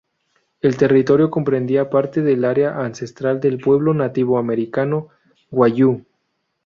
[0.61, 5.09] El territorio comprendía parte del área ancestral del pueblo nativo-americano
[5.51, 6.03] wayúu.